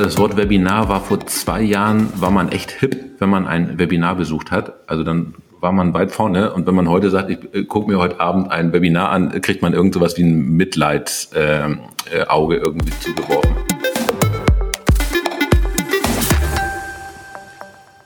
[0.00, 4.14] Das Wort Webinar war vor zwei Jahren, war man echt hip, wenn man ein Webinar
[4.16, 4.88] besucht hat.
[4.88, 6.54] Also dann war man weit vorne.
[6.54, 9.60] Und wenn man heute sagt, ich äh, gucke mir heute Abend ein Webinar an, kriegt
[9.60, 11.74] man irgend sowas wie ein Mitleidsauge
[12.08, 13.54] äh, äh, irgendwie zugeworfen.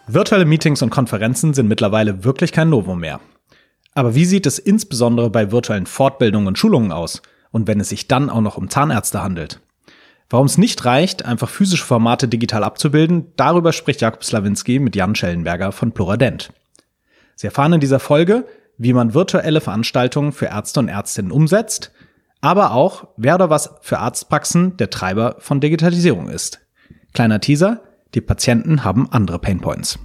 [0.08, 3.20] Virtuelle Meetings und Konferenzen sind mittlerweile wirklich kein Novum mehr.
[3.94, 7.22] Aber wie sieht es insbesondere bei virtuellen Fortbildungen und Schulungen aus?
[7.52, 9.60] Und wenn es sich dann auch noch um Zahnärzte handelt?
[10.34, 15.14] Warum es nicht reicht, einfach physische Formate digital abzubilden, darüber spricht Jakub Slawinski mit Jan
[15.14, 16.52] Schellenberger von Pluradent.
[17.36, 18.44] Sie erfahren in dieser Folge,
[18.76, 21.92] wie man virtuelle Veranstaltungen für Ärzte und Ärztinnen umsetzt,
[22.40, 26.66] aber auch, wer oder was für Arztpraxen der Treiber von Digitalisierung ist.
[27.12, 27.82] Kleiner Teaser,
[28.16, 30.00] die Patienten haben andere Painpoints.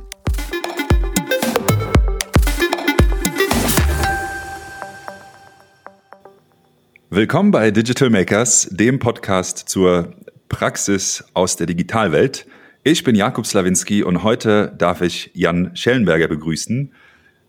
[7.12, 10.14] Willkommen bei Digital Makers, dem Podcast zur
[10.49, 12.45] Praxis aus der Digitalwelt.
[12.84, 16.91] Ich bin Jakub Slawinski und heute darf ich Jan Schellenberger begrüßen.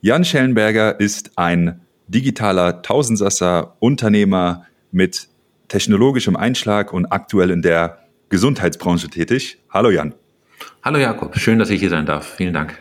[0.03, 5.29] Jan Schellenberger ist ein digitaler Tausendsasser, Unternehmer mit
[5.69, 7.99] technologischem Einschlag und aktuell in der
[8.29, 9.59] Gesundheitsbranche tätig.
[9.71, 10.15] Hallo Jan.
[10.83, 12.35] Hallo Jakob, schön, dass ich hier sein darf.
[12.37, 12.79] Vielen Dank.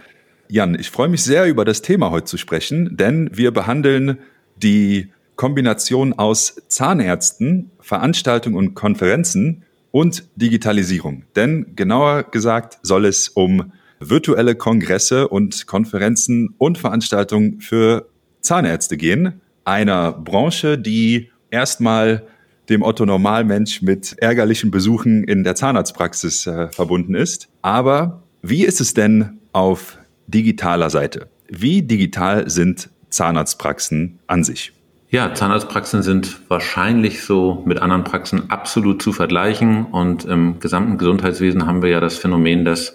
[0.49, 4.17] Jan, ich freue mich sehr, über das Thema heute zu sprechen, denn wir behandeln
[4.55, 11.23] die Kombination aus Zahnärzten, Veranstaltungen und Konferenzen und Digitalisierung.
[11.35, 18.07] Denn genauer gesagt soll es um virtuelle Kongresse und Konferenzen und Veranstaltungen für
[18.41, 19.41] Zahnärzte gehen.
[19.65, 22.23] Einer Branche, die erstmal
[22.69, 27.49] dem Otto Normalmensch mit ärgerlichen Besuchen in der Zahnarztpraxis äh, verbunden ist.
[27.61, 31.27] Aber wie ist es denn auf digitaler Seite?
[31.49, 34.71] Wie digital sind Zahnarztpraxen an sich?
[35.11, 39.85] Ja, Zahnarztpraxen sind wahrscheinlich so mit anderen Praxen absolut zu vergleichen.
[39.85, 42.93] Und im gesamten Gesundheitswesen haben wir ja das Phänomen, dass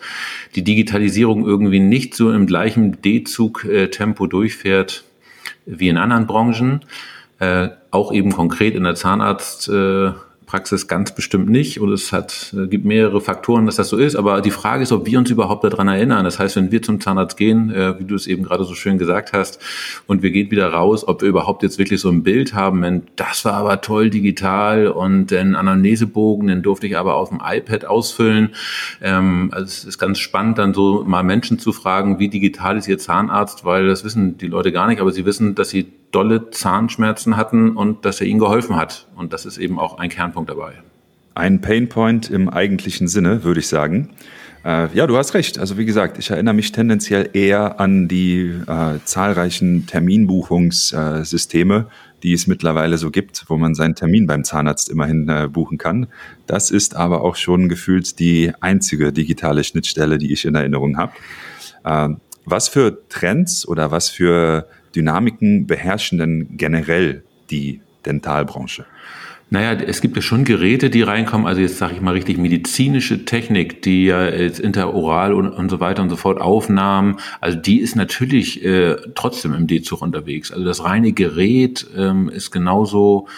[0.55, 5.03] die Digitalisierung irgendwie nicht so im gleichen D-Zug-Tempo durchfährt
[5.67, 6.85] wie in anderen Branchen.
[7.41, 9.69] Äh, auch eben konkret in der Zahnarzt.
[10.55, 14.15] Praxis ganz bestimmt nicht und es hat, äh, gibt mehrere Faktoren, dass das so ist.
[14.15, 16.25] Aber die Frage ist, ob wir uns überhaupt daran erinnern.
[16.25, 18.97] Das heißt, wenn wir zum Zahnarzt gehen, äh, wie du es eben gerade so schön
[18.97, 19.59] gesagt hast,
[20.07, 23.03] und wir gehen wieder raus, ob wir überhaupt jetzt wirklich so ein Bild haben, wenn
[23.17, 27.87] das war aber toll digital und den Anamnesebogen, den durfte ich aber auf dem iPad
[27.87, 28.51] ausfüllen.
[29.03, 32.87] Ähm, also es ist ganz spannend, dann so mal Menschen zu fragen, wie digital ist
[32.87, 36.51] ihr Zahnarzt, weil das wissen die Leute gar nicht, aber sie wissen, dass sie dolle
[36.51, 39.07] Zahnschmerzen hatten und dass er ihnen geholfen hat.
[39.17, 40.75] Und das ist eben auch ein Kernpunkt dabei.
[41.35, 44.11] Ein Painpoint im eigentlichen Sinne, würde ich sagen.
[44.65, 45.59] Äh, ja, du hast recht.
[45.59, 51.87] Also wie gesagt, ich erinnere mich tendenziell eher an die äh, zahlreichen Terminbuchungssysteme,
[52.23, 56.07] die es mittlerweile so gibt, wo man seinen Termin beim Zahnarzt immerhin äh, buchen kann.
[56.47, 61.13] Das ist aber auch schon gefühlt die einzige digitale Schnittstelle, die ich in Erinnerung habe.
[61.85, 62.11] Äh,
[62.47, 68.87] was für Trends oder was für Dynamiken beherrschen denn generell die Dentalbranche?
[69.51, 73.25] Naja, es gibt ja schon Geräte, die reinkommen, also jetzt sage ich mal richtig medizinische
[73.25, 77.81] Technik, die ja jetzt interoral und, und so weiter und so fort Aufnahmen, also die
[77.81, 80.51] ist natürlich äh, trotzdem im D-Zug unterwegs.
[80.51, 83.29] Also das reine Gerät ähm, ist genauso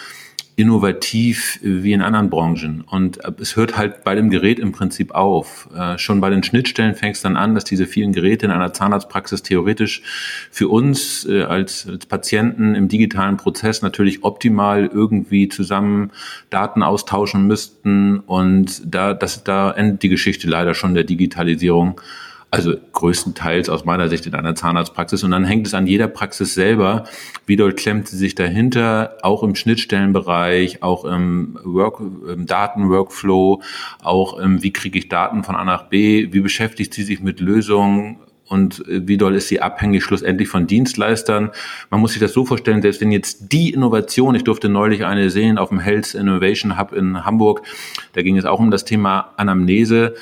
[0.57, 2.81] innovativ wie in anderen Branchen.
[2.81, 5.69] Und es hört halt bei dem Gerät im Prinzip auf.
[5.73, 8.73] Äh, schon bei den Schnittstellen fängt es dann an, dass diese vielen Geräte in einer
[8.73, 10.01] Zahnarztpraxis theoretisch
[10.49, 16.09] für uns äh, als, als Patienten im digitalen Prozess natürlich optimal irgendwie zusammen
[16.49, 18.17] Daten austauschen müssten.
[18.21, 22.01] Und da, das, da endet die Geschichte leider schon der Digitalisierung.
[22.49, 25.23] Also größtenteils aus meiner Sicht in einer Zahnarztpraxis.
[25.23, 27.03] Und dann hängt es an jeder Praxis selber,
[27.45, 33.61] wie dort klemmt sie sich dahinter, auch im Schnittstellenbereich, auch im, Work, im Datenworkflow,
[34.01, 37.41] auch im, wie kriege ich Daten von A nach B, wie beschäftigt sie sich mit
[37.41, 41.51] Lösungen und wie doll ist sie abhängig schlussendlich von Dienstleistern.
[41.89, 45.29] Man muss sich das so vorstellen, selbst wenn jetzt die Innovation, ich durfte neulich eine
[45.29, 47.63] sehen auf dem Health Innovation Hub in Hamburg,
[48.13, 50.15] da ging es auch um das Thema Anamnese,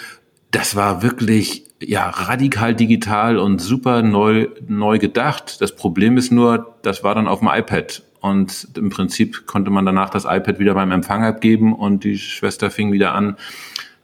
[0.50, 5.62] das war wirklich ja, radikal digital und super neu, neu gedacht.
[5.62, 8.04] Das Problem ist nur, das war dann auf dem iPad.
[8.22, 12.72] Und im Prinzip konnte man danach das iPad wieder beim Empfang abgeben und die Schwester
[12.72, 13.38] fing wieder an,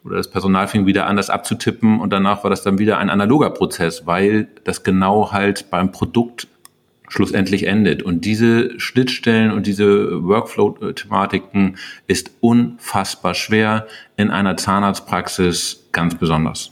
[0.04, 3.10] oder das Personal fing wieder an, das abzutippen und danach war das dann wieder ein
[3.10, 6.48] analoger Prozess, weil das genau halt beim Produkt
[7.08, 8.04] schlussendlich endet.
[8.04, 11.78] Und diese Schnittstellen und diese Workflow-Thematiken
[12.08, 13.88] ist unfassbar schwer
[14.18, 16.72] in einer Zahnarztpraxis ganz besonders.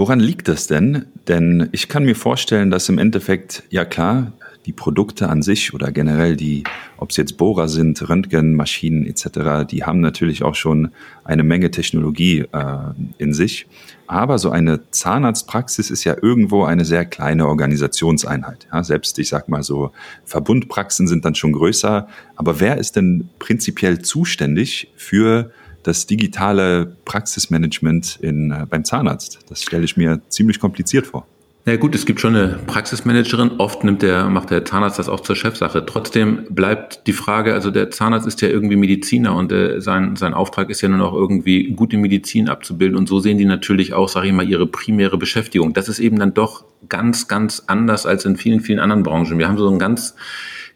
[0.00, 1.04] Woran liegt das denn?
[1.28, 4.32] Denn ich kann mir vorstellen, dass im Endeffekt, ja klar,
[4.64, 6.64] die Produkte an sich oder generell die,
[6.96, 10.92] ob es jetzt Bohrer sind, Röntgenmaschinen etc., die haben natürlich auch schon
[11.22, 12.76] eine Menge Technologie äh,
[13.18, 13.66] in sich.
[14.06, 18.68] Aber so eine Zahnarztpraxis ist ja irgendwo eine sehr kleine Organisationseinheit.
[18.72, 19.92] Ja, selbst, ich sag mal so,
[20.24, 22.08] Verbundpraxen sind dann schon größer.
[22.36, 25.50] Aber wer ist denn prinzipiell zuständig für
[25.82, 29.40] das digitale Praxismanagement in, äh, beim Zahnarzt?
[29.48, 31.26] Das stelle ich mir ziemlich kompliziert vor.
[31.66, 33.52] Ja gut, es gibt schon eine Praxismanagerin.
[33.58, 35.84] Oft nimmt der, macht der Zahnarzt das auch zur Chefsache.
[35.84, 40.32] Trotzdem bleibt die Frage, also der Zahnarzt ist ja irgendwie Mediziner und äh, sein, sein
[40.32, 42.96] Auftrag ist ja nur noch irgendwie gute Medizin abzubilden.
[42.96, 45.74] Und so sehen die natürlich auch, sage ich mal, ihre primäre Beschäftigung.
[45.74, 49.38] Das ist eben dann doch ganz, ganz anders als in vielen, vielen anderen Branchen.
[49.38, 50.14] Wir haben so ein ganz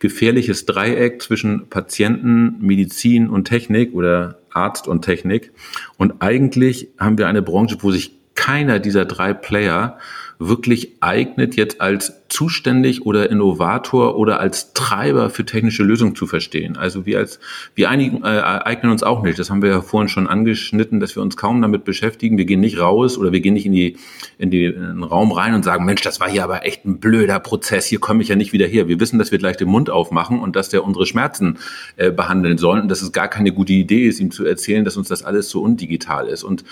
[0.05, 5.51] gefährliches Dreieck zwischen Patienten, Medizin und Technik oder Arzt und Technik.
[5.97, 9.99] Und eigentlich haben wir eine Branche, wo sich keiner dieser drei Player
[10.39, 16.76] wirklich eignet, jetzt als zuständig oder Innovator oder als Treiber für technische Lösungen zu verstehen.
[16.76, 17.38] Also wir als
[17.75, 19.38] wir einigen äh, eignen uns auch nicht.
[19.38, 22.38] Das haben wir ja vorhin schon angeschnitten, dass wir uns kaum damit beschäftigen.
[22.38, 23.97] Wir gehen nicht raus oder wir gehen nicht in die
[24.38, 26.99] in, die, in den Raum rein und sagen, Mensch, das war hier aber echt ein
[26.99, 27.87] blöder Prozess.
[27.87, 28.88] Hier komme ich ja nicht wieder her.
[28.88, 31.59] Wir wissen, dass wir gleich den Mund aufmachen und dass der unsere Schmerzen
[31.97, 34.97] äh, behandeln soll und dass es gar keine gute Idee ist, ihm zu erzählen, dass
[34.97, 36.43] uns das alles so undigital ist.
[36.43, 36.65] Und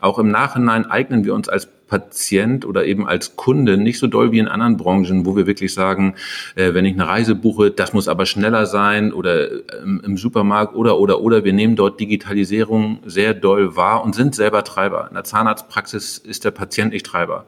[0.00, 4.30] auch im Nachhinein eignen wir uns als Patient oder eben als Kunde nicht so doll
[4.30, 6.14] wie in anderen Branchen, wo wir wirklich sagen,
[6.54, 9.48] äh, wenn ich eine Reise buche, das muss aber schneller sein oder
[9.82, 14.34] im, im, Supermarkt oder oder oder wir nehmen dort Digitalisierung sehr doll wahr und sind
[14.34, 15.06] selber Treiber.
[15.08, 17.46] In der Zahnarztpraxis ist der Patient nicht Treiber.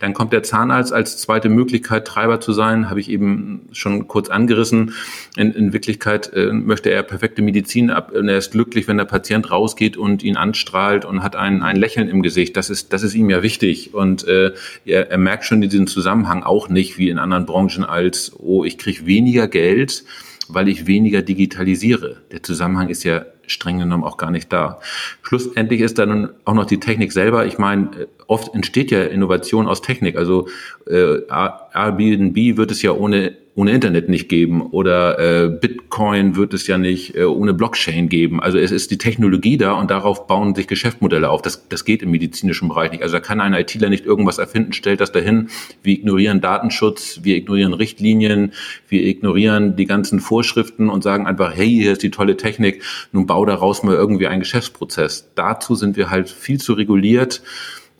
[0.00, 4.28] Dann kommt der Zahnarzt als zweite Möglichkeit Treiber zu sein, habe ich eben schon kurz
[4.28, 4.94] angerissen.
[5.36, 9.04] In, in Wirklichkeit äh, möchte er perfekte Medizin ab und er ist glücklich, wenn der
[9.04, 12.56] Patient rausgeht und ihn anstrahlt und hat ein, ein Lächeln im Gesicht.
[12.56, 14.52] Das ist das ist ihm ja wichtig wichtig und äh,
[14.84, 18.78] er, er merkt schon diesen Zusammenhang auch nicht wie in anderen Branchen als, oh, ich
[18.78, 20.04] kriege weniger Geld,
[20.48, 22.22] weil ich weniger digitalisiere.
[22.32, 24.80] Der Zusammenhang ist ja streng genommen auch gar nicht da.
[25.22, 27.46] Schlussendlich ist dann auch noch die Technik selber.
[27.46, 30.16] Ich meine, oft entsteht ja Innovation aus Technik.
[30.16, 30.48] Also
[30.86, 36.66] äh, Airbnb wird es ja ohne ohne Internet nicht geben oder äh, Bitcoin wird es
[36.66, 38.40] ja nicht äh, ohne Blockchain geben.
[38.42, 41.42] Also es ist die Technologie da und darauf bauen sich Geschäftsmodelle auf.
[41.42, 43.02] Das, das geht im medizinischen Bereich nicht.
[43.02, 45.50] Also da kann ein ITler nicht irgendwas erfinden, stellt das dahin.
[45.82, 48.54] Wir ignorieren Datenschutz, wir ignorieren Richtlinien,
[48.88, 53.26] wir ignorieren die ganzen Vorschriften und sagen einfach, hey, hier ist die tolle Technik, nun
[53.26, 55.32] bau daraus mal irgendwie einen Geschäftsprozess.
[55.34, 57.42] Dazu sind wir halt viel zu reguliert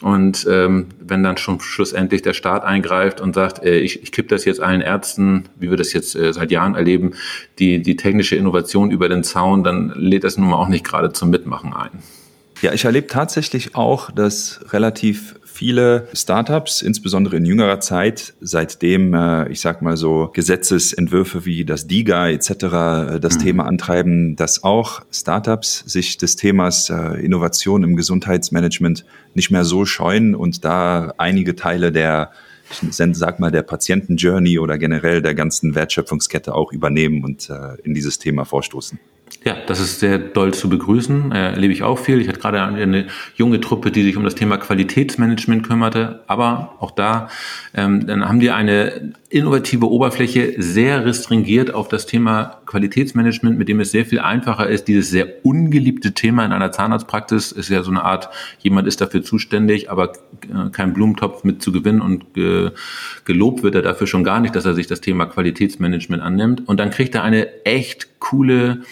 [0.02, 4.28] und ähm, wenn dann schon schlussendlich der Staat eingreift und sagt, äh, ich, ich kipp
[4.28, 7.12] das jetzt allen Ärzten, wie wir das jetzt äh, seit Jahren erleben,
[7.58, 11.12] die, die technische Innovation über den Zaun, dann lädt das nun mal auch nicht gerade
[11.12, 11.90] zum Mitmachen ein.
[12.62, 19.46] Ja, ich erlebe tatsächlich auch, dass relativ viele Startups, insbesondere in jüngerer Zeit, seitdem, äh,
[19.50, 22.50] ich sag mal so, Gesetzesentwürfe wie das DIGA etc.
[22.50, 23.42] Äh, das mhm.
[23.42, 29.04] Thema antreiben, dass auch Startups sich des Themas äh, Innovation im Gesundheitsmanagement
[29.34, 32.30] nicht mehr so scheuen und da einige Teile der
[32.70, 37.94] ich sag mal, der Patientenjourney oder generell der ganzen Wertschöpfungskette auch übernehmen und äh, in
[37.94, 38.98] dieses Thema vorstoßen.
[39.42, 41.32] Ja, das ist sehr doll zu begrüßen.
[41.32, 42.20] Äh, erlebe ich auch viel.
[42.20, 43.06] Ich hatte gerade eine
[43.36, 46.20] junge Truppe, die sich um das Thema Qualitätsmanagement kümmerte.
[46.26, 47.28] Aber auch da,
[47.72, 53.80] ähm, dann haben die eine innovative Oberfläche sehr restringiert auf das Thema Qualitätsmanagement, mit dem
[53.80, 54.88] es sehr viel einfacher ist.
[54.88, 58.28] Dieses sehr ungeliebte Thema in einer Zahnarztpraxis ist ja so eine Art,
[58.58, 60.12] jemand ist dafür zuständig, aber
[60.42, 62.72] äh, kein Blumentopf mit zu gewinnen und ge
[63.24, 66.68] gelobt wird er dafür schon gar nicht, dass er sich das Thema Qualitätsmanagement annimmt.
[66.68, 68.82] Und dann kriegt er eine echt coole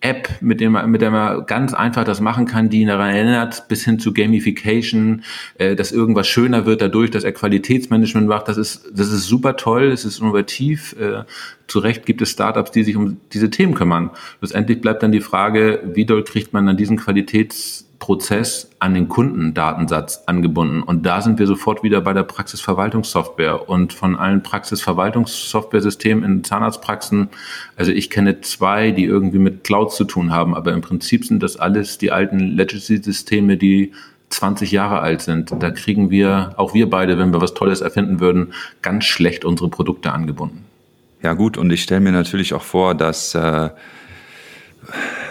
[0.00, 3.10] App, mit, dem man, mit der man ganz einfach das machen kann, die ihn daran
[3.10, 5.24] erinnert, bis hin zu Gamification,
[5.58, 8.46] äh, dass irgendwas schöner wird dadurch, dass er Qualitätsmanagement macht.
[8.46, 10.94] Das ist, das ist super toll, es ist innovativ.
[11.00, 11.24] Äh,
[11.68, 14.10] zu Recht gibt es Startups, die sich um diese Themen kümmern.
[14.38, 19.08] Schlussendlich bleibt dann die Frage, wie doll kriegt man dann diesen Qualitäts Prozess an den
[19.08, 20.82] Kundendatensatz angebunden.
[20.82, 23.68] Und da sind wir sofort wieder bei der Praxisverwaltungssoftware.
[23.68, 27.28] Und von allen Praxisverwaltungssoftware-Systemen in Zahnarztpraxen,
[27.76, 31.42] also ich kenne zwei, die irgendwie mit Cloud zu tun haben, aber im Prinzip sind
[31.42, 33.92] das alles die alten Legacy-Systeme, die
[34.30, 35.52] 20 Jahre alt sind.
[35.58, 39.70] Da kriegen wir, auch wir beide, wenn wir was Tolles erfinden würden, ganz schlecht unsere
[39.70, 40.67] Produkte angebunden.
[41.22, 43.70] Ja gut, und ich stelle mir natürlich auch vor, dass äh,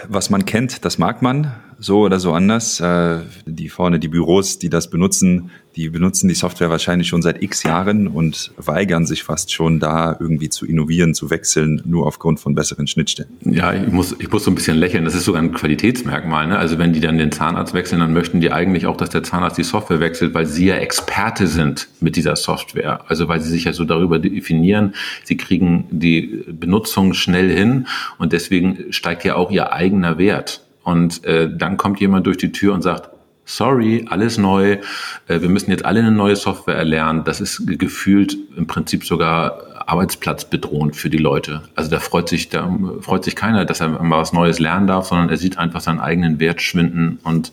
[0.06, 2.80] was man kennt, das mag man so oder so anders.
[2.80, 7.40] Äh, die vorne, die Büros, die das benutzen, die benutzen die Software wahrscheinlich schon seit
[7.40, 12.40] x Jahren und weigern sich fast schon da irgendwie zu innovieren, zu wechseln, nur aufgrund
[12.40, 13.30] von besseren Schnittstellen.
[13.44, 15.04] Ja, ich muss, ich muss so ein bisschen lächeln.
[15.04, 16.48] Das ist sogar ein Qualitätsmerkmal.
[16.48, 16.58] Ne?
[16.58, 19.56] Also wenn die dann den Zahnarzt wechseln, dann möchten die eigentlich auch, dass der Zahnarzt
[19.56, 23.08] die Software wechselt, weil sie ja Experte sind mit dieser Software.
[23.08, 27.86] Also weil sie sich ja so darüber definieren, sie kriegen die Benutzung schnell hin
[28.18, 30.64] und deswegen steigt ja auch ihr eigener Wert.
[30.88, 33.10] Und äh, dann kommt jemand durch die Tür und sagt,
[33.44, 34.78] sorry, alles neu,
[35.26, 37.24] äh, wir müssen jetzt alle eine neue Software erlernen.
[37.24, 41.60] Das ist gefühlt im Prinzip sogar arbeitsplatzbedrohend für die Leute.
[41.74, 45.08] Also da freut sich, da freut sich keiner, dass er mal was Neues lernen darf,
[45.08, 47.18] sondern er sieht einfach seinen eigenen Wert schwinden.
[47.22, 47.52] Und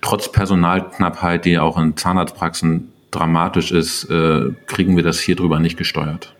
[0.00, 5.76] trotz Personalknappheit, die auch in Zahnarztpraxen dramatisch ist, äh, kriegen wir das hier drüber nicht
[5.76, 6.36] gesteuert.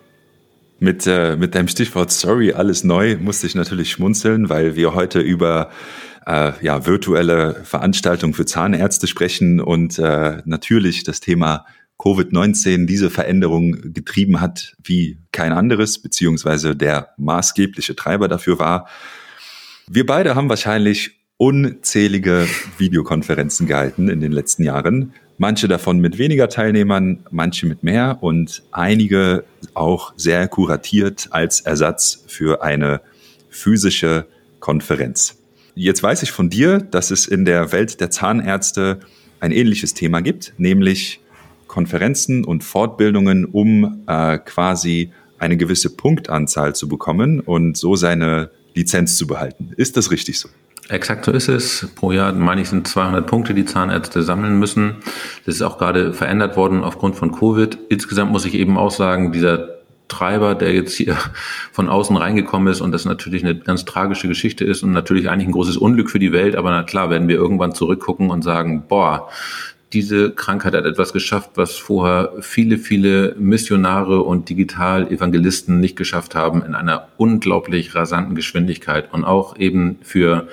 [0.78, 5.20] Mit, äh, mit deinem Stichwort Sorry, alles neu, musste ich natürlich schmunzeln, weil wir heute
[5.20, 5.68] über
[6.26, 11.66] äh, ja, virtuelle Veranstaltungen für Zahnärzte sprechen und äh, natürlich das Thema
[11.98, 18.88] Covid-19 diese Veränderung getrieben hat wie kein anderes, beziehungsweise der maßgebliche Treiber dafür war.
[19.86, 22.46] Wir beide haben wahrscheinlich unzählige
[22.78, 25.14] Videokonferenzen gehalten in den letzten Jahren.
[25.36, 32.24] Manche davon mit weniger Teilnehmern, manche mit mehr und einige auch sehr kuratiert als Ersatz
[32.26, 33.00] für eine
[33.48, 34.26] physische
[34.58, 35.39] Konferenz.
[35.74, 39.00] Jetzt weiß ich von dir, dass es in der Welt der Zahnärzte
[39.40, 41.20] ein ähnliches Thema gibt, nämlich
[41.66, 49.16] Konferenzen und Fortbildungen, um äh, quasi eine gewisse Punktanzahl zu bekommen und so seine Lizenz
[49.16, 49.70] zu behalten.
[49.76, 50.48] Ist das richtig so?
[50.88, 51.88] Exakt so ist es.
[51.94, 54.96] Pro Jahr, meine ich, sind 200 Punkte, die Zahnärzte sammeln müssen.
[55.46, 57.78] Das ist auch gerade verändert worden aufgrund von Covid.
[57.88, 59.79] Insgesamt muss ich eben auch sagen, dieser
[60.10, 61.16] Treiber, der jetzt hier
[61.72, 65.48] von außen reingekommen ist und das natürlich eine ganz tragische Geschichte ist und natürlich eigentlich
[65.48, 68.84] ein großes Unglück für die Welt, aber na klar werden wir irgendwann zurückgucken und sagen,
[68.88, 69.28] boah,
[69.92, 76.62] diese Krankheit hat etwas geschafft, was vorher viele, viele Missionare und Digital-Evangelisten nicht geschafft haben
[76.64, 79.12] in einer unglaublich rasanten Geschwindigkeit.
[79.12, 80.46] Und auch eben für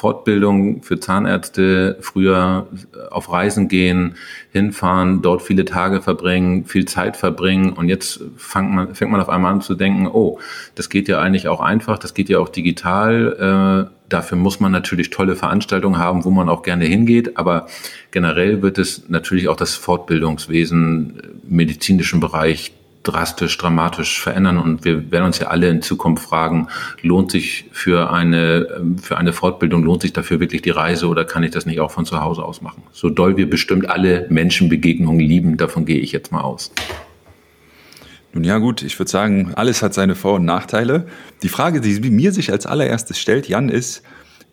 [0.00, 2.66] Fortbildung für Zahnärzte, früher
[3.10, 4.14] auf Reisen gehen,
[4.50, 9.28] hinfahren, dort viele Tage verbringen, viel Zeit verbringen und jetzt fängt man, fängt man auf
[9.28, 10.38] einmal an zu denken, oh,
[10.74, 13.90] das geht ja eigentlich auch einfach, das geht ja auch digital.
[13.90, 17.66] Äh, dafür muss man natürlich tolle Veranstaltungen haben, wo man auch gerne hingeht, aber
[18.10, 24.58] generell wird es natürlich auch das Fortbildungswesen im medizinischen Bereich drastisch, dramatisch verändern.
[24.58, 26.68] Und wir werden uns ja alle in Zukunft fragen,
[27.02, 31.42] lohnt sich für eine, für eine Fortbildung, lohnt sich dafür wirklich die Reise oder kann
[31.42, 32.82] ich das nicht auch von zu Hause aus machen?
[32.92, 36.72] So doll wir bestimmt alle Menschenbegegnungen lieben, davon gehe ich jetzt mal aus.
[38.32, 41.06] Nun ja gut, ich würde sagen, alles hat seine Vor- und Nachteile.
[41.42, 44.02] Die Frage, die mir sich als allererstes stellt, Jan, ist,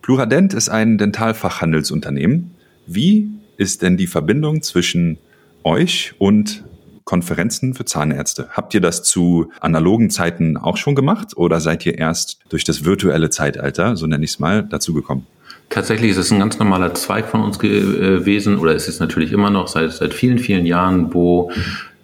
[0.02, 2.52] Pluradent ist ein Dentalfachhandelsunternehmen.
[2.86, 5.18] Wie ist denn die Verbindung zwischen
[5.64, 6.64] euch und
[7.08, 8.48] Konferenzen für Zahnärzte.
[8.50, 12.84] Habt ihr das zu analogen Zeiten auch schon gemacht oder seid ihr erst durch das
[12.84, 15.26] virtuelle Zeitalter, so nenne ich es mal, dazu gekommen?
[15.70, 19.32] Tatsächlich ist es ein ganz normaler Zweig von uns äh, gewesen oder ist es natürlich
[19.32, 21.50] immer noch seit, seit vielen, vielen Jahren, wo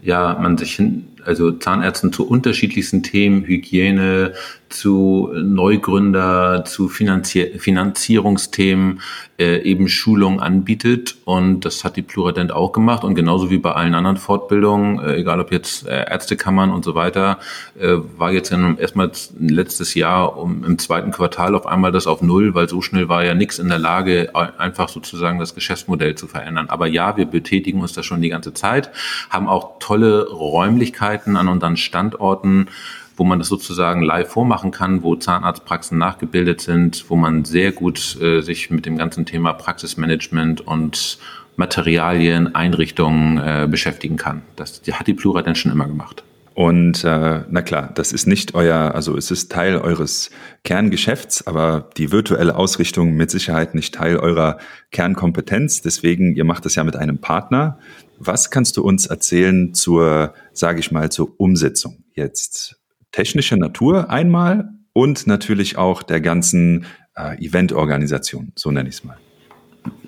[0.03, 4.33] ja man sich hin, also Zahnärzten zu unterschiedlichsten Themen, Hygiene,
[4.69, 9.01] zu Neugründer, zu Finanzier Finanzierungsthemen
[9.39, 11.17] äh, eben Schulung anbietet.
[11.25, 13.05] Und das hat die Pluradent auch gemacht.
[13.05, 16.95] Und genauso wie bei allen anderen Fortbildungen, äh, egal ob jetzt äh, Ärztekammern und so
[16.95, 17.39] weiter,
[17.79, 22.23] äh, war jetzt in, erstmal letztes Jahr um, im zweiten Quartal auf einmal das auf
[22.23, 26.27] Null, weil so schnell war ja nichts in der Lage, einfach sozusagen das Geschäftsmodell zu
[26.27, 26.69] verändern.
[26.69, 28.91] Aber ja, wir betätigen uns das schon die ganze Zeit,
[29.31, 32.69] haben auch tolle Räumlichkeiten an unseren Standorten,
[33.17, 38.21] wo man das sozusagen live vormachen kann, wo Zahnarztpraxen nachgebildet sind, wo man sehr gut
[38.21, 41.19] äh, sich mit dem ganzen Thema Praxismanagement und
[41.57, 44.43] Materialien, Einrichtungen äh, beschäftigen kann.
[44.57, 46.25] Das hat die Plura denn schon immer gemacht.
[46.55, 50.31] Und äh, na klar, das ist nicht euer, also es ist Teil eures
[50.63, 54.59] Kerngeschäfts, aber die virtuelle Ausrichtung mit Sicherheit nicht Teil eurer
[54.93, 55.83] Kernkompetenz.
[55.83, 57.79] Deswegen, ihr macht das ja mit einem Partner.
[58.19, 62.84] Was kannst du uns erzählen zur, sage ich mal, zur Umsetzung jetzt?
[63.15, 69.17] Technischer Natur einmal und natürlich auch der ganzen äh, Eventorganisation, so nenne ich es mal.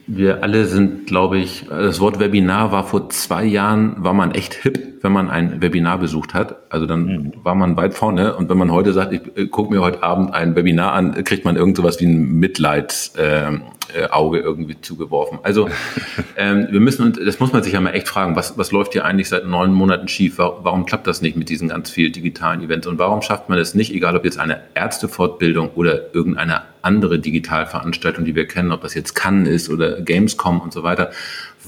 [0.08, 4.54] Wir alle sind, glaube ich, das Wort Webinar war vor zwei Jahren, war man echt
[4.54, 6.56] hip wenn man ein Webinar besucht hat.
[6.70, 7.32] Also dann mhm.
[7.42, 8.36] war man weit vorne.
[8.36, 11.44] Und wenn man heute sagt, ich äh, gucke mir heute Abend ein Webinar an, kriegt
[11.44, 13.62] man irgend sowas wie ein Mitleidsauge ähm,
[13.94, 15.38] äh, irgendwie zugeworfen.
[15.42, 15.68] Also
[16.36, 18.92] ähm, wir müssen, und das muss man sich ja mal echt fragen, was, was läuft
[18.92, 20.38] hier eigentlich seit neun Monaten schief?
[20.38, 22.86] Warum, warum klappt das nicht mit diesen ganz vielen digitalen Events?
[22.86, 28.24] Und warum schafft man es nicht, egal ob jetzt eine Ärztefortbildung oder irgendeine andere Digitalveranstaltung,
[28.24, 31.10] die wir kennen, ob das jetzt Cannes ist oder Gamescom und so weiter,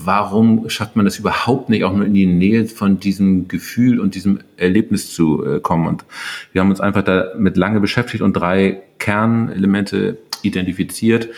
[0.05, 4.15] warum schafft man das überhaupt nicht, auch nur in die Nähe von diesem Gefühl und
[4.15, 5.87] diesem Erlebnis zu äh, kommen?
[5.87, 6.05] Und
[6.53, 11.29] wir haben uns einfach damit lange beschäftigt und drei Kernelemente identifiziert.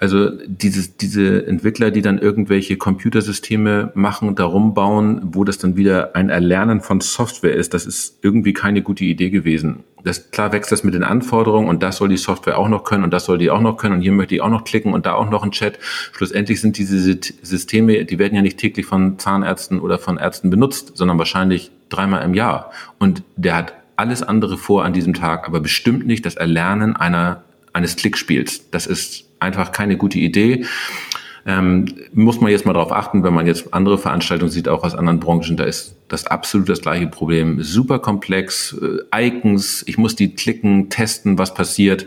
[0.00, 6.14] Also dieses, diese Entwickler, die dann irgendwelche Computersysteme machen darum bauen, wo das dann wieder
[6.14, 9.80] ein Erlernen von Software ist, das ist irgendwie keine gute Idee gewesen.
[10.04, 13.02] Das, klar wächst das mit den Anforderungen und das soll die Software auch noch können
[13.02, 15.04] und das soll die auch noch können und hier möchte ich auch noch klicken und
[15.04, 15.80] da auch noch ein Chat.
[16.12, 20.92] Schlussendlich sind diese Systeme, die werden ja nicht täglich von Zahnärzten oder von Ärzten benutzt,
[20.96, 22.70] sondern wahrscheinlich dreimal im Jahr.
[23.00, 27.42] Und der hat alles andere vor an diesem Tag, aber bestimmt nicht das Erlernen einer,
[27.72, 28.70] eines Klickspiels.
[28.70, 30.64] Das ist einfach keine gute Idee.
[31.46, 34.94] Ähm, muss man jetzt mal darauf achten, wenn man jetzt andere Veranstaltungen sieht, auch aus
[34.94, 37.62] anderen Branchen, da ist das absolut das gleiche Problem.
[37.62, 38.76] Super komplex,
[39.12, 42.06] äh, Icons, ich muss die klicken, testen, was passiert.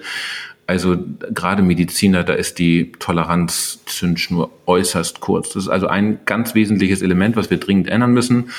[0.68, 0.98] Also
[1.34, 5.50] gerade Mediziner, da ist die Toleranzzündschnur äußerst kurz.
[5.54, 8.52] Das ist also ein ganz wesentliches Element, was wir dringend ändern müssen.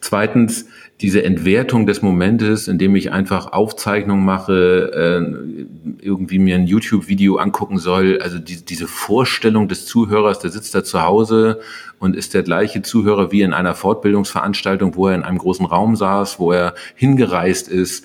[0.00, 0.66] Zweitens,
[1.02, 7.78] diese Entwertung des Momentes, indem ich einfach Aufzeichnungen mache, äh, irgendwie mir ein YouTube-Video angucken
[7.78, 11.60] soll, also die, diese Vorstellung des Zuhörers, der sitzt da zu Hause
[11.98, 15.96] und ist der gleiche Zuhörer wie in einer Fortbildungsveranstaltung, wo er in einem großen Raum
[15.96, 18.04] saß, wo er hingereist ist,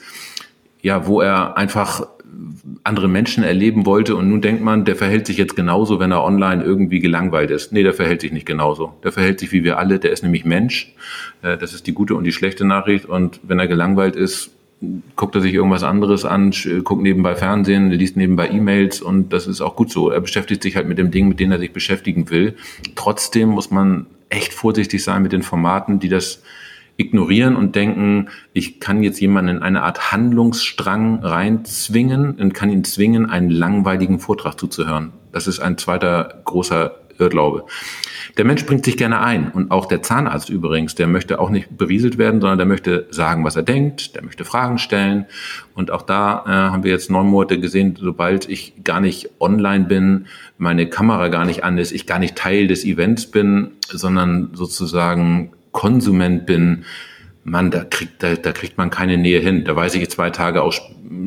[0.81, 2.07] ja, wo er einfach
[2.83, 6.23] andere Menschen erleben wollte und nun denkt man, der verhält sich jetzt genauso, wenn er
[6.23, 7.71] online irgendwie gelangweilt ist.
[7.71, 8.93] Nee, der verhält sich nicht genauso.
[9.03, 10.93] Der verhält sich wie wir alle, der ist nämlich Mensch.
[11.41, 14.51] Äh, das ist die gute und die schlechte Nachricht und wenn er gelangweilt ist,
[15.15, 16.53] guckt er sich irgendwas anderes an,
[16.83, 20.11] guckt nebenbei Fernsehen, liest nebenbei E-Mails und das ist auch gut so.
[20.11, 22.55] Er beschäftigt sich halt mit dem Ding, mit dem er sich beschäftigen will.
[22.95, 26.43] Trotzdem muss man echt vorsichtig sein mit den Formaten, die das
[26.97, 32.83] ignorieren und denken, ich kann jetzt jemanden in eine Art Handlungsstrang reinzwingen und kann ihn
[32.83, 35.13] zwingen, einen langweiligen Vortrag zuzuhören.
[35.31, 37.65] Das ist ein zweiter großer Irrglaube.
[38.37, 41.75] Der Mensch bringt sich gerne ein und auch der Zahnarzt übrigens, der möchte auch nicht
[41.77, 45.25] berieselt werden, sondern der möchte sagen, was er denkt, der möchte Fragen stellen
[45.73, 49.85] und auch da äh, haben wir jetzt neun Monate gesehen, sobald ich gar nicht online
[49.85, 50.27] bin,
[50.57, 55.53] meine Kamera gar nicht an ist, ich gar nicht Teil des Events bin, sondern sozusagen
[55.77, 56.85] Konsument bin,
[57.43, 59.63] Mann, da kriegt, da, da kriegt man keine Nähe hin.
[59.63, 60.73] Da weiß ich zwei Tage auch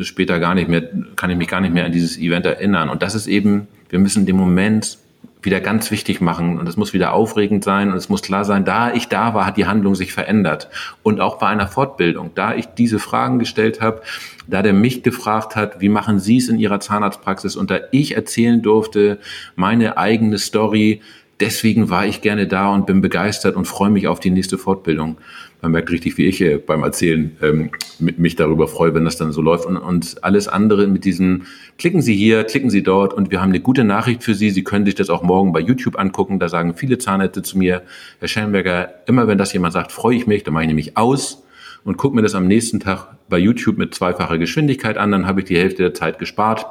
[0.00, 0.82] später gar nicht mehr,
[1.14, 2.88] kann ich mich gar nicht mehr an dieses Event erinnern.
[2.88, 4.98] Und das ist eben, wir müssen den Moment
[5.40, 8.64] wieder ganz wichtig machen und es muss wieder aufregend sein und es muss klar sein,
[8.64, 10.68] da ich da war, hat die Handlung sich verändert.
[11.04, 14.02] Und auch bei einer Fortbildung, da ich diese Fragen gestellt habe,
[14.48, 18.16] da der mich gefragt hat, wie machen Sie es in Ihrer Zahnarztpraxis und da ich
[18.16, 19.18] erzählen durfte,
[19.54, 21.02] meine eigene Story,
[21.40, 25.16] deswegen war ich gerne da und bin begeistert und freue mich auf die nächste Fortbildung.
[25.62, 29.32] Man merkt richtig, wie ich äh, beim Erzählen ähm, mich darüber freue, wenn das dann
[29.32, 29.66] so läuft.
[29.66, 31.46] Und, und alles andere mit diesen,
[31.78, 34.50] klicken Sie hier, klicken Sie dort und wir haben eine gute Nachricht für Sie.
[34.50, 36.38] Sie können sich das auch morgen bei YouTube angucken.
[36.38, 37.82] Da sagen viele Zahnärzte zu mir,
[38.20, 41.42] Herr Schellenberger, immer wenn das jemand sagt, freue ich mich, dann mache ich nämlich aus
[41.84, 45.12] und gucke mir das am nächsten Tag bei YouTube mit zweifacher Geschwindigkeit an.
[45.12, 46.66] Dann habe ich die Hälfte der Zeit gespart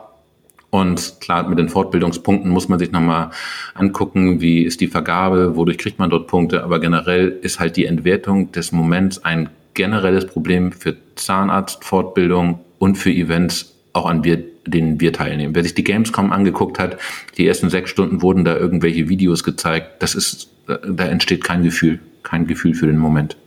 [0.71, 3.31] und klar, mit den Fortbildungspunkten muss man sich nochmal
[3.73, 6.63] angucken, wie ist die Vergabe, wodurch kriegt man dort Punkte.
[6.63, 13.11] Aber generell ist halt die Entwertung des Moments ein generelles Problem für Zahnarztfortbildung und für
[13.11, 15.55] Events, auch an wir, denen wir teilnehmen.
[15.55, 16.97] Wer sich die Gamescom angeguckt hat,
[17.37, 20.03] die ersten sechs Stunden wurden da irgendwelche Videos gezeigt.
[20.03, 23.37] Das ist, da entsteht kein Gefühl, kein Gefühl für den Moment.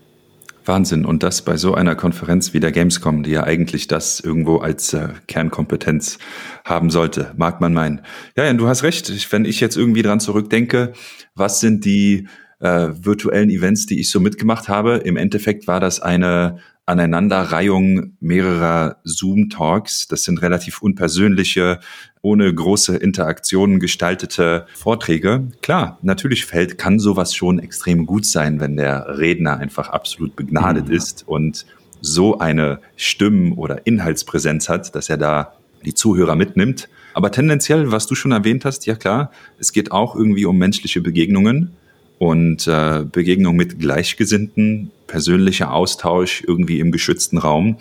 [0.65, 1.05] Wahnsinn.
[1.05, 4.93] Und das bei so einer Konferenz wie der Gamescom, die ja eigentlich das irgendwo als
[4.93, 6.19] äh, Kernkompetenz
[6.65, 8.01] haben sollte, mag man meinen.
[8.37, 9.33] Ja, ja, du hast recht.
[9.33, 10.93] Wenn ich jetzt irgendwie dran zurückdenke,
[11.35, 12.29] was sind die
[12.61, 14.97] äh, virtuellen Events, die ich so mitgemacht habe?
[14.97, 20.09] Im Endeffekt war das eine Aneinanderreihung mehrerer Zoom-Talks.
[20.09, 21.81] Das sind relativ unpersönliche,
[22.23, 25.49] ohne große Interaktionen gestaltete Vorträge.
[25.61, 30.89] Klar, natürlich fällt, kann sowas schon extrem gut sein, wenn der Redner einfach absolut begnadet
[30.89, 30.95] mhm.
[30.95, 31.67] ist und
[32.01, 35.53] so eine Stimmen- oder Inhaltspräsenz hat, dass er da
[35.85, 36.89] die Zuhörer mitnimmt.
[37.15, 41.01] Aber tendenziell, was du schon erwähnt hast, ja klar, es geht auch irgendwie um menschliche
[41.01, 41.73] Begegnungen
[42.19, 47.79] und äh, Begegnung mit Gleichgesinnten, persönlicher Austausch irgendwie im geschützten Raum.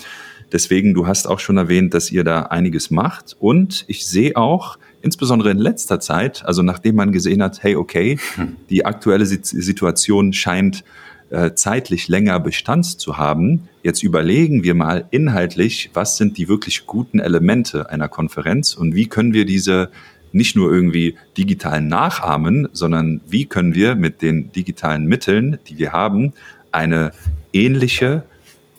[0.51, 3.35] Deswegen, du hast auch schon erwähnt, dass ihr da einiges macht.
[3.39, 8.19] Und ich sehe auch, insbesondere in letzter Zeit, also nachdem man gesehen hat, hey, okay,
[8.35, 8.55] hm.
[8.69, 10.83] die aktuelle Situation scheint
[11.31, 13.69] äh, zeitlich länger Bestand zu haben.
[13.83, 19.07] Jetzt überlegen wir mal inhaltlich, was sind die wirklich guten Elemente einer Konferenz und wie
[19.07, 19.89] können wir diese
[20.33, 25.91] nicht nur irgendwie digital nachahmen, sondern wie können wir mit den digitalen Mitteln, die wir
[25.91, 26.33] haben,
[26.71, 27.11] eine
[27.53, 28.23] ähnliche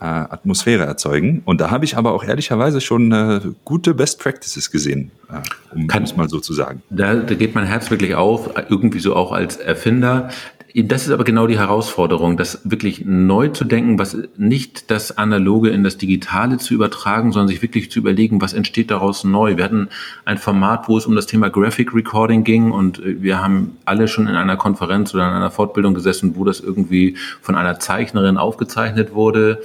[0.03, 1.43] äh, Atmosphäre erzeugen.
[1.45, 5.87] Und da habe ich aber auch ehrlicherweise schon äh, gute Best Practices gesehen, äh, um
[6.03, 6.83] es mal so zu sagen.
[6.91, 10.31] Da, da geht mein Herz wirklich auf, irgendwie so auch als Erfinder.
[10.75, 15.69] Das ist aber genau die Herausforderung, das wirklich neu zu denken, was nicht das Analoge
[15.69, 19.57] in das Digitale zu übertragen, sondern sich wirklich zu überlegen, was entsteht daraus neu.
[19.57, 19.89] Wir hatten
[20.25, 24.27] ein Format, wo es um das Thema Graphic Recording ging und wir haben alle schon
[24.27, 29.15] in einer Konferenz oder in einer Fortbildung gesessen, wo das irgendwie von einer Zeichnerin aufgezeichnet
[29.15, 29.63] wurde.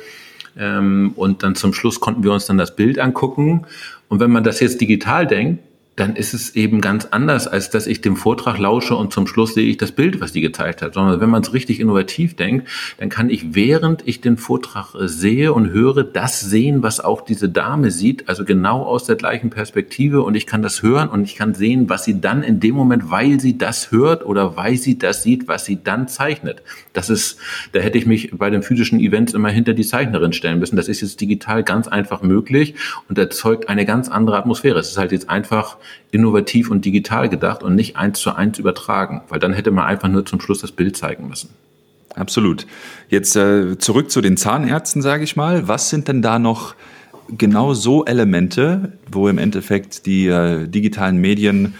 [0.59, 3.65] Ähm, und dann zum Schluss konnten wir uns dann das Bild angucken.
[4.09, 5.63] Und wenn man das jetzt digital denkt,
[5.97, 9.55] dann ist es eben ganz anders, als dass ich dem Vortrag lausche und zum Schluss
[9.55, 10.93] sehe ich das Bild, was die gezeigt hat.
[10.93, 15.07] Sondern wenn man es richtig innovativ denkt, dann kann ich, während ich den Vortrag äh,
[15.07, 19.49] sehe und höre, das sehen, was auch diese Dame sieht, also genau aus der gleichen
[19.49, 22.75] Perspektive und ich kann das hören und ich kann sehen, was sie dann in dem
[22.75, 26.61] Moment, weil sie das hört oder weil sie das sieht, was sie dann zeichnet.
[26.93, 27.39] Das ist,
[27.71, 30.75] da hätte ich mich bei den physischen Events immer hinter die Zeichnerin stellen müssen.
[30.75, 32.75] Das ist jetzt digital ganz einfach möglich
[33.09, 34.77] und erzeugt eine ganz andere Atmosphäre.
[34.77, 35.77] Es ist halt jetzt einfach
[36.11, 40.09] innovativ und digital gedacht und nicht eins zu eins übertragen, weil dann hätte man einfach
[40.09, 41.49] nur zum Schluss das Bild zeigen müssen.
[42.15, 42.65] Absolut.
[43.09, 45.67] Jetzt äh, zurück zu den Zahnärzten, sage ich mal.
[45.67, 46.75] Was sind denn da noch
[47.29, 51.75] genau so Elemente, wo im Endeffekt die äh, digitalen Medien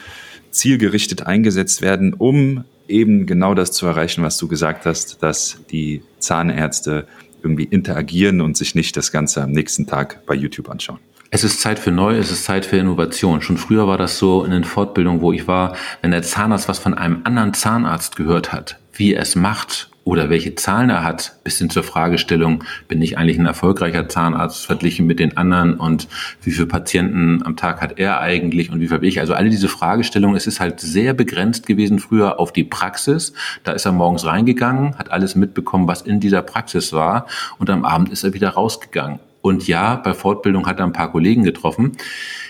[0.51, 6.03] zielgerichtet eingesetzt werden, um eben genau das zu erreichen, was du gesagt hast, dass die
[6.19, 7.07] Zahnärzte
[7.43, 10.99] irgendwie interagieren und sich nicht das Ganze am nächsten Tag bei YouTube anschauen?
[11.29, 13.41] Es ist Zeit für neu, es ist Zeit für Innovation.
[13.41, 16.79] Schon früher war das so in den Fortbildungen, wo ich war, wenn der Zahnarzt was
[16.79, 21.35] von einem anderen Zahnarzt gehört hat, wie er es macht oder welche Zahlen er hat,
[21.43, 26.07] bis hin zur Fragestellung, bin ich eigentlich ein erfolgreicher Zahnarzt verglichen mit den anderen und
[26.43, 29.19] wie viele Patienten am Tag hat er eigentlich und wie viel bin ich?
[29.19, 33.33] Also alle diese Fragestellungen, es ist halt sehr begrenzt gewesen früher auf die Praxis.
[33.65, 37.83] Da ist er morgens reingegangen, hat alles mitbekommen, was in dieser Praxis war und am
[37.83, 39.19] Abend ist er wieder rausgegangen.
[39.47, 41.93] Und ja, bei Fortbildung hat er ein paar Kollegen getroffen.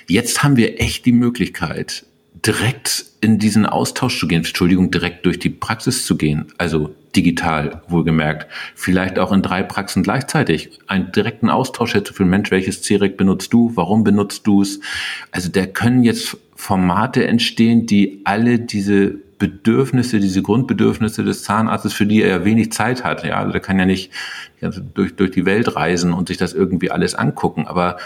[0.08, 5.38] Jetzt haben wir echt die Möglichkeit, direkt in diesen Austausch zu gehen, Entschuldigung, direkt durch
[5.38, 11.50] die Praxis zu gehen, also digital wohlgemerkt, vielleicht auch in drei Praxen gleichzeitig, einen direkten
[11.50, 14.80] Austausch den Mensch, welches CEREC benutzt du, warum benutzt du es,
[15.32, 22.06] also da können jetzt Formate entstehen, die alle diese Bedürfnisse, diese Grundbedürfnisse des Zahnarztes, für
[22.06, 23.24] die er ja wenig Zeit hat.
[23.24, 24.12] Ja, also der kann ja nicht
[24.94, 27.68] durch, durch die Welt reisen und sich das irgendwie alles angucken.
[27.68, 27.98] Aber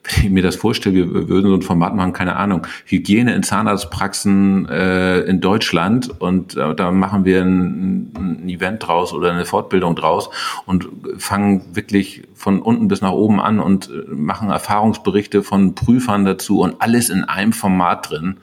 [0.04, 3.42] wenn ich mir das vorstelle, wir würden so ein Format machen, keine Ahnung, Hygiene in
[3.42, 9.44] Zahnarztpraxen äh, in Deutschland und äh, da machen wir ein, ein Event draus oder eine
[9.44, 10.30] Fortbildung draus
[10.64, 10.88] und
[11.18, 16.60] fangen wirklich von unten bis nach oben an und äh, machen Erfahrungsberichte von Prüfern dazu
[16.60, 18.38] und alles in einem Format drin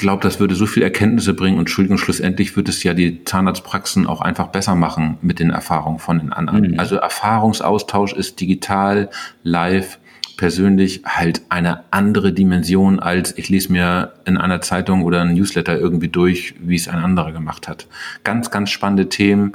[0.00, 4.06] glaube, das würde so viel Erkenntnisse bringen und Entschuldigung, schlussendlich wird es ja die Zahnarztpraxen
[4.06, 6.72] auch einfach besser machen mit den Erfahrungen von den anderen.
[6.72, 6.80] Mhm.
[6.80, 9.10] Also Erfahrungsaustausch ist digital,
[9.42, 9.98] live,
[10.40, 15.78] persönlich halt eine andere Dimension als ich lese mir in einer Zeitung oder ein Newsletter
[15.78, 17.86] irgendwie durch, wie es ein anderer gemacht hat.
[18.24, 19.52] Ganz, ganz spannende Themen.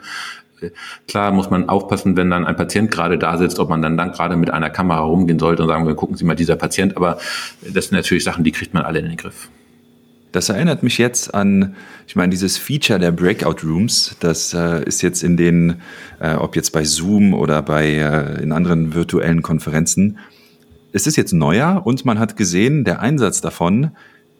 [1.08, 4.12] Klar muss man aufpassen, wenn dann ein Patient gerade da sitzt, ob man dann, dann
[4.12, 6.96] gerade mit einer Kamera rumgehen sollte und sagen, wir gucken Sie mal dieser Patient.
[6.98, 7.18] Aber
[7.68, 9.50] das sind natürlich Sachen, die kriegt man alle in den Griff.
[10.36, 15.02] Das erinnert mich jetzt an, ich meine, dieses Feature der Breakout Rooms, das äh, ist
[15.02, 15.78] jetzt in den,
[16.20, 20.18] äh, ob jetzt bei Zoom oder bei äh, in anderen virtuellen Konferenzen,
[20.92, 23.92] es ist jetzt neuer und man hat gesehen, der Einsatz davon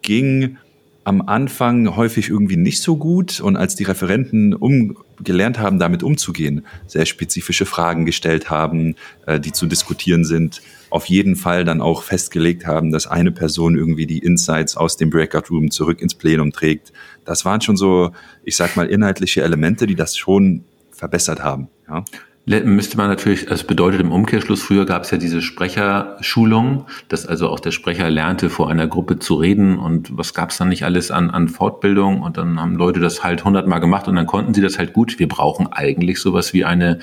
[0.02, 0.58] ging
[1.06, 6.02] am Anfang häufig irgendwie nicht so gut und als die Referenten um, gelernt haben, damit
[6.02, 11.80] umzugehen, sehr spezifische Fragen gestellt haben, äh, die zu diskutieren sind, auf jeden Fall dann
[11.80, 16.16] auch festgelegt haben, dass eine Person irgendwie die Insights aus dem Breakout Room zurück ins
[16.16, 16.92] Plenum trägt.
[17.24, 18.10] Das waren schon so,
[18.42, 21.68] ich sag mal, inhaltliche Elemente, die das schon verbessert haben.
[21.88, 22.02] Ja
[22.46, 27.48] müsste man natürlich, es bedeutet im Umkehrschluss, früher gab es ja diese Sprecherschulung, dass also
[27.48, 30.84] auch der Sprecher lernte, vor einer Gruppe zu reden und was gab es dann nicht
[30.84, 32.22] alles an, an Fortbildung?
[32.22, 35.18] Und dann haben Leute das halt hundertmal gemacht und dann konnten sie das halt gut.
[35.18, 37.00] Wir brauchen eigentlich sowas wie eine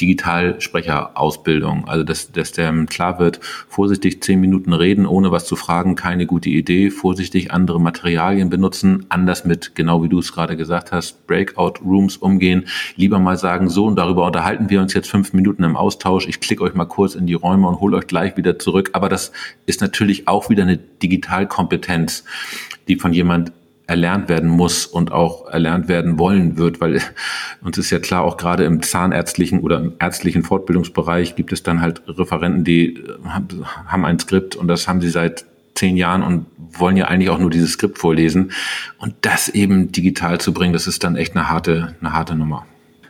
[0.00, 5.94] Digitalsprecherausbildung, also dass, dass der klar wird, vorsichtig zehn Minuten reden, ohne was zu fragen,
[5.94, 10.90] keine gute Idee, vorsichtig andere Materialien benutzen, anders mit, genau wie du es gerade gesagt
[10.90, 12.64] hast, Breakout Rooms umgehen,
[12.96, 16.26] lieber mal sagen, so und darüber unterhalten wir wir uns jetzt fünf Minuten im Austausch.
[16.26, 18.90] Ich klicke euch mal kurz in die Räume und hole euch gleich wieder zurück.
[18.94, 19.32] Aber das
[19.66, 22.24] ist natürlich auch wieder eine Digitalkompetenz,
[22.88, 23.52] die von jemand
[23.86, 27.02] erlernt werden muss und auch erlernt werden wollen wird, weil
[27.60, 31.80] uns ist ja klar, auch gerade im zahnärztlichen oder im ärztlichen Fortbildungsbereich gibt es dann
[31.80, 33.18] halt Referenten, die äh,
[33.86, 36.46] haben ein Skript und das haben sie seit zehn Jahren und
[36.78, 38.52] wollen ja eigentlich auch nur dieses Skript vorlesen.
[38.98, 42.66] Und das eben digital zu bringen, das ist dann echt eine harte, eine harte Nummer.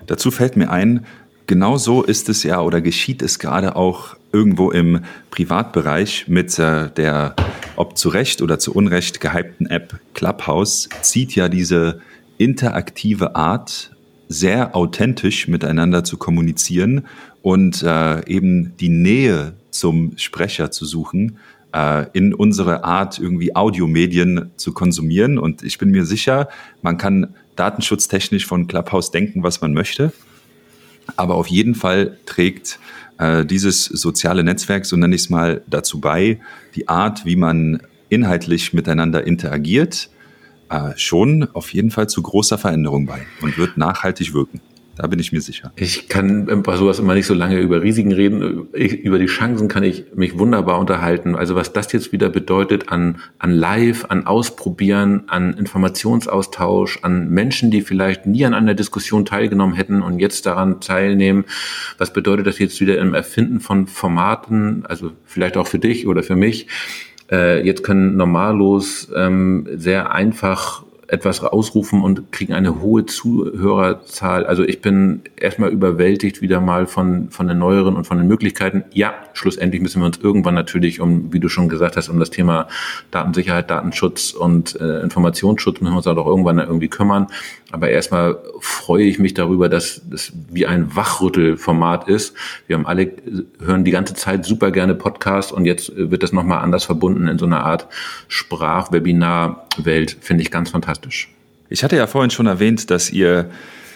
[0.06, 1.04] Dazu fällt mir ein,
[1.50, 5.00] genau so ist es ja oder geschieht es gerade auch irgendwo im
[5.32, 7.34] Privatbereich mit äh, der,
[7.74, 12.00] ob zu Recht oder zu Unrecht gehypten App Clubhouse, zieht ja diese
[12.38, 13.90] interaktive Art
[14.28, 17.06] sehr authentisch miteinander zu kommunizieren
[17.42, 21.38] und äh, eben die Nähe zum Sprecher zu suchen,
[21.74, 25.36] äh, in unsere Art irgendwie Audiomedien zu konsumieren.
[25.36, 26.48] Und ich bin mir sicher,
[26.80, 30.12] man kann datenschutztechnisch von Clubhouse denken, was man möchte.
[31.16, 32.78] Aber auf jeden Fall trägt
[33.18, 36.40] äh, dieses soziale Netzwerk, so nenne ich es mal, dazu bei,
[36.74, 40.10] die Art, wie man inhaltlich miteinander interagiert,
[40.70, 44.60] äh, schon auf jeden Fall zu großer Veränderung bei und wird nachhaltig wirken.
[45.00, 45.72] Da bin ich mir sicher.
[45.76, 48.66] Ich kann bei sowas immer nicht so lange über Risiken reden.
[48.74, 51.36] Ich, über die Chancen kann ich mich wunderbar unterhalten.
[51.36, 57.70] Also was das jetzt wieder bedeutet an, an Live, an Ausprobieren, an Informationsaustausch, an Menschen,
[57.70, 61.46] die vielleicht nie an einer Diskussion teilgenommen hätten und jetzt daran teilnehmen.
[61.96, 64.84] Was bedeutet das jetzt wieder im Erfinden von Formaten?
[64.84, 66.66] Also vielleicht auch für dich oder für mich.
[67.32, 74.46] Äh, jetzt können normallos ähm, sehr einfach etwas ausrufen und kriegen eine hohe Zuhörerzahl.
[74.46, 78.84] Also ich bin erstmal überwältigt wieder mal von, von den neueren und von den Möglichkeiten.
[78.92, 82.30] Ja, schlussendlich müssen wir uns irgendwann natürlich um, wie du schon gesagt hast, um das
[82.30, 82.68] Thema
[83.10, 87.26] Datensicherheit, Datenschutz und äh, Informationsschutz müssen wir uns auch irgendwann irgendwie kümmern.
[87.72, 92.34] Aber erstmal freue ich mich darüber, dass das wie ein Wachrüttelformat ist.
[92.66, 93.12] Wir haben alle,
[93.60, 97.38] hören die ganze Zeit super gerne Podcasts und jetzt wird das nochmal anders verbunden in
[97.38, 97.86] so einer Art
[98.28, 100.16] Sprachwebinar-Welt.
[100.20, 101.32] Finde ich ganz fantastisch.
[101.68, 103.50] Ich hatte ja vorhin schon erwähnt, dass ihr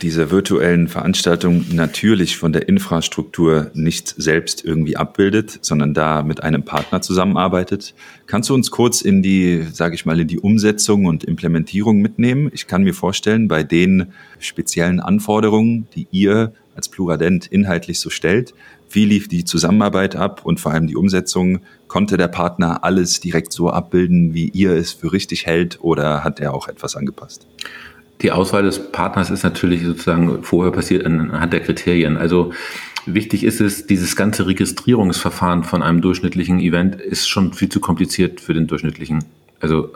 [0.04, 6.62] diese virtuellen Veranstaltungen natürlich von der Infrastruktur nicht selbst irgendwie abbildet, sondern da mit einem
[6.62, 7.94] Partner zusammenarbeitet.
[8.26, 12.50] Kannst du uns kurz in die, sage ich mal, in die Umsetzung und Implementierung mitnehmen?
[12.52, 18.52] Ich kann mir vorstellen, bei den speziellen Anforderungen, die ihr als Pluradent inhaltlich so stellt,
[18.90, 21.60] wie lief die Zusammenarbeit ab und vor allem die Umsetzung?
[21.88, 26.40] Konnte der Partner alles direkt so abbilden, wie ihr es für richtig hält oder hat
[26.40, 27.46] er auch etwas angepasst?
[28.24, 32.16] Die Auswahl des Partners ist natürlich sozusagen vorher passiert anhand der Kriterien.
[32.16, 32.54] Also
[33.04, 38.40] wichtig ist es, dieses ganze Registrierungsverfahren von einem durchschnittlichen Event ist schon viel zu kompliziert
[38.40, 39.24] für den durchschnittlichen.
[39.60, 39.90] Also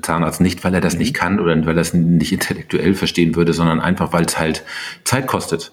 [0.00, 1.00] Zahnarzt nicht, weil er das mhm.
[1.00, 4.64] nicht kann oder weil er es nicht intellektuell verstehen würde, sondern einfach, weil es halt
[5.04, 5.72] Zeit kostet.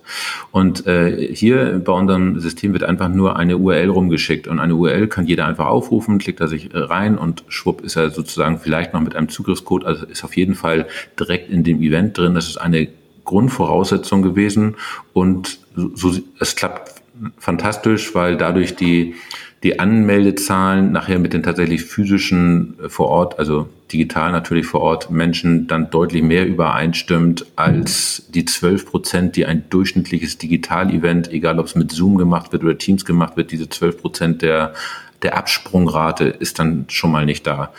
[0.51, 5.08] Und äh, hier bei unserem System wird einfach nur eine URL rumgeschickt und eine URL
[5.08, 8.93] kann jeder einfach aufrufen, klickt er sich äh, rein und schwupp ist er sozusagen vielleicht
[8.93, 12.34] noch mit einem Zugriffscode, also ist auf jeden Fall direkt in dem Event drin.
[12.34, 12.89] Das ist eine
[13.23, 14.75] Grundvoraussetzung gewesen
[15.13, 16.99] und so, so es klappt
[17.38, 19.15] fantastisch, weil dadurch die
[19.63, 25.10] die Anmeldezahlen nachher mit den tatsächlich physischen äh, vor Ort, also digital natürlich vor Ort
[25.10, 31.65] Menschen dann deutlich mehr übereinstimmt als die 12 Prozent, die ein durchschnittliches Digital-Event, egal ob
[31.65, 34.74] es mit Zoom gemacht wird oder Teams gemacht wird, diese 12 Prozent der
[35.22, 37.74] der Absprungrate ist dann schon mal nicht da.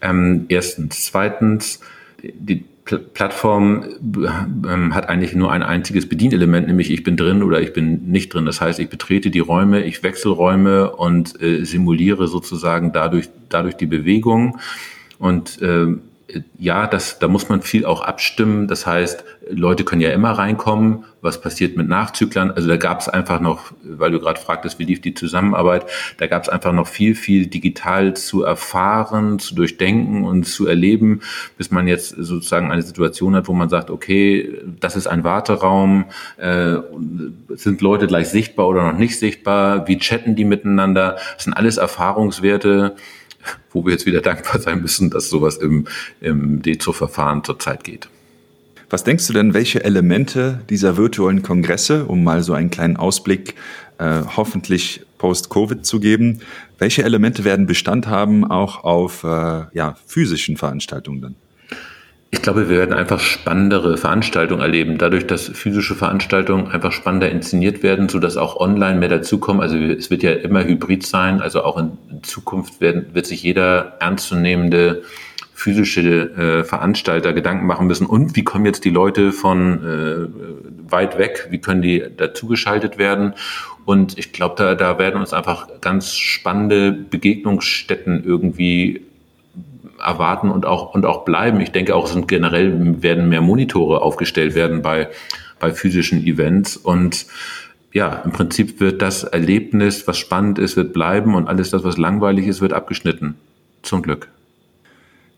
[0.00, 1.06] Ähm, erstens.
[1.06, 1.80] Zweitens,
[2.22, 7.72] die Plattform ähm, hat eigentlich nur ein einziges Bedienelement, nämlich ich bin drin oder ich
[7.72, 8.44] bin nicht drin.
[8.44, 13.76] Das heißt, ich betrete die Räume, ich wechsle Räume und äh, simuliere sozusagen dadurch, dadurch
[13.76, 14.58] die Bewegung.
[15.18, 15.86] Und äh,
[16.58, 18.68] ja, das, da muss man viel auch abstimmen.
[18.68, 21.04] Das heißt, Leute können ja immer reinkommen.
[21.20, 22.50] Was passiert mit Nachzüglern?
[22.50, 25.86] Also da gab es einfach noch, weil du gerade fragtest, wie lief die Zusammenarbeit,
[26.18, 31.20] da gab es einfach noch viel, viel digital zu erfahren, zu durchdenken und zu erleben,
[31.56, 36.06] bis man jetzt sozusagen eine Situation hat, wo man sagt, okay, das ist ein Warteraum,
[36.36, 36.76] äh,
[37.50, 39.88] sind Leute gleich sichtbar oder noch nicht sichtbar?
[39.88, 41.16] Wie chatten die miteinander?
[41.34, 42.94] Das sind alles Erfahrungswerte
[43.72, 45.86] wo wir jetzt wieder dankbar sein müssen, dass sowas im,
[46.20, 48.08] im DEZO-Verfahren zurzeit geht.
[48.90, 53.54] Was denkst du denn, welche Elemente dieser virtuellen Kongresse, um mal so einen kleinen Ausblick
[53.98, 56.40] äh, hoffentlich post-Covid zu geben,
[56.78, 61.34] welche Elemente werden Bestand haben auch auf äh, ja, physischen Veranstaltungen dann?
[62.34, 67.84] Ich glaube, wir werden einfach spannendere Veranstaltungen erleben, dadurch, dass physische Veranstaltungen einfach spannender inszeniert
[67.84, 69.62] werden, so dass auch online mehr dazukommen.
[69.62, 71.92] Also es wird ja immer hybrid sein, also auch in
[72.22, 75.04] Zukunft werden, wird sich jeder ernstzunehmende
[75.54, 78.04] physische äh, Veranstalter Gedanken machen müssen.
[78.04, 81.46] Und wie kommen jetzt die Leute von äh, weit weg?
[81.50, 83.34] Wie können die dazugeschaltet werden?
[83.84, 89.02] Und ich glaube, da, da werden uns einfach ganz spannende Begegnungsstätten irgendwie
[89.98, 91.60] erwarten und auch, und auch bleiben.
[91.60, 95.08] Ich denke auch, sind generell werden mehr Monitore aufgestellt werden bei,
[95.58, 97.26] bei physischen Events und
[97.94, 101.96] ja, im Prinzip wird das Erlebnis, was spannend ist, wird bleiben und alles das, was
[101.96, 103.36] langweilig ist, wird abgeschnitten.
[103.82, 104.28] Zum Glück.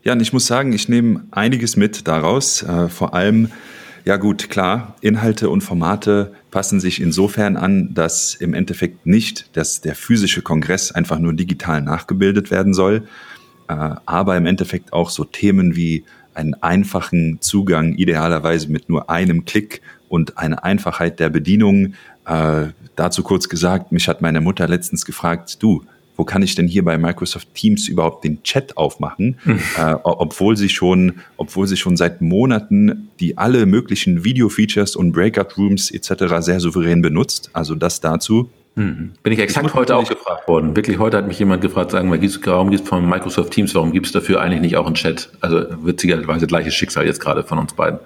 [0.03, 2.63] Ja, und ich muss sagen, ich nehme einiges mit daraus.
[2.63, 3.51] Äh, vor allem,
[4.05, 9.81] ja gut, klar, Inhalte und Formate passen sich insofern an, dass im Endeffekt nicht dass
[9.81, 13.03] der physische Kongress einfach nur digital nachgebildet werden soll,
[13.73, 16.03] aber im Endeffekt auch so Themen wie
[16.33, 21.93] einen einfachen Zugang, idealerweise mit nur einem Klick und eine Einfachheit der Bedienung.
[22.25, 25.83] Äh, dazu kurz gesagt, mich hat meine Mutter letztens gefragt, du,
[26.15, 29.59] wo kann ich denn hier bei Microsoft Teams überhaupt den Chat aufmachen, mhm.
[29.77, 35.91] äh, obwohl sie schon, obwohl sie schon seit Monaten die alle möglichen Video-Features und Breakout-Rooms
[35.91, 36.35] etc.
[36.39, 37.51] sehr souverän benutzt.
[37.53, 38.49] Also das dazu.
[38.77, 39.13] Mhm.
[39.23, 40.75] Bin ich exakt ich heute auch gefragt worden.
[40.75, 43.91] Wirklich, heute hat mich jemand gefragt, sagen wir, warum gibt es von Microsoft Teams, warum
[43.91, 45.31] gibt es dafür eigentlich nicht auch einen Chat?
[45.41, 47.99] Also witzigerweise gleiches Schicksal jetzt gerade von uns beiden.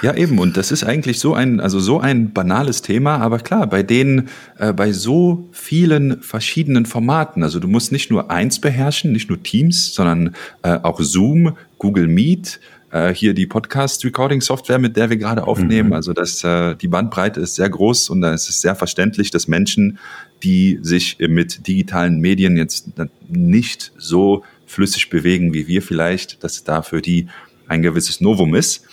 [0.00, 0.38] Ja, eben.
[0.38, 4.30] Und das ist eigentlich so ein, also so ein banales Thema, aber klar, bei denen,
[4.58, 9.42] äh, bei so vielen verschiedenen Formaten, also du musst nicht nur eins beherrschen, nicht nur
[9.42, 12.60] Teams, sondern äh, auch Zoom, Google Meet,
[12.94, 15.88] äh, hier die Podcast-Recording-Software, mit der wir gerade aufnehmen.
[15.88, 15.94] Mhm.
[15.94, 19.48] Also das, äh, die Bandbreite ist sehr groß und da ist es sehr verständlich, dass
[19.48, 19.98] Menschen,
[20.44, 22.92] die sich mit digitalen Medien jetzt
[23.28, 27.26] nicht so flüssig bewegen wie wir vielleicht, dass da für die
[27.66, 28.84] ein gewisses Novum ist.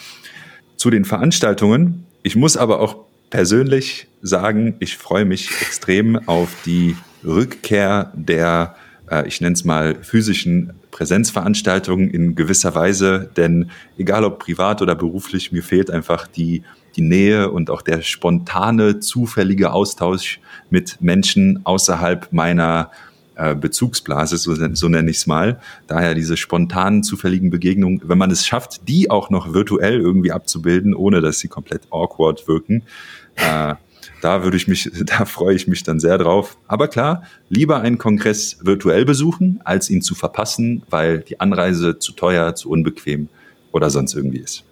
[0.77, 2.05] Zu den Veranstaltungen.
[2.23, 8.75] Ich muss aber auch persönlich sagen, ich freue mich extrem auf die Rückkehr der,
[9.11, 14.93] äh, ich nenne es mal, physischen Präsenzveranstaltungen in gewisser Weise, denn egal ob privat oder
[14.93, 16.61] beruflich, mir fehlt einfach die,
[16.95, 22.91] die Nähe und auch der spontane, zufällige Austausch mit Menschen außerhalb meiner
[23.33, 25.59] äh, Bezugsblase, so, so nenne ich es mal.
[25.87, 30.93] Daher diese spontanen, zufälligen Begegnungen, wenn man es schafft, die auch noch virtuell irgendwie abzubilden,
[30.93, 32.83] ohne dass sie komplett awkward wirken,
[33.37, 33.73] äh,
[34.21, 36.57] da würde ich mich, da freue ich mich dann sehr drauf.
[36.67, 42.13] Aber klar, lieber einen Kongress virtuell besuchen, als ihn zu verpassen, weil die Anreise zu
[42.13, 43.29] teuer, zu unbequem
[43.71, 44.63] oder sonst irgendwie ist.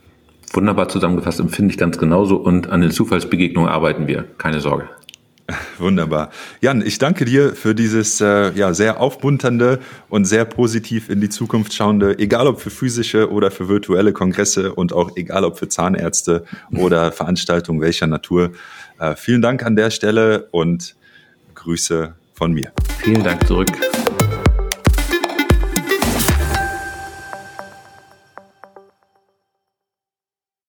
[0.53, 4.25] Wunderbar zusammengefasst, empfinde ich ganz genauso und an den Zufallsbegegnungen arbeiten wir.
[4.37, 4.89] Keine Sorge.
[5.77, 6.29] Wunderbar.
[6.61, 11.29] Jan, ich danke dir für dieses äh, ja, sehr aufmunternde und sehr positiv in die
[11.29, 15.67] Zukunft schauende, egal ob für physische oder für virtuelle Kongresse und auch egal ob für
[15.67, 18.51] Zahnärzte oder Veranstaltungen welcher Natur.
[18.99, 20.95] Äh, vielen Dank an der Stelle und
[21.55, 22.71] Grüße von mir.
[23.01, 23.69] Vielen Dank zurück.